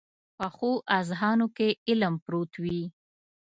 [0.37, 2.81] پخو اذهانو کې علم پروت وي